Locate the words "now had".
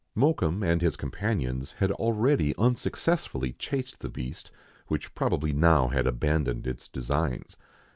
5.53-6.07